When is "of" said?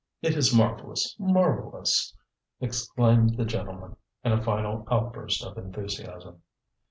5.45-5.59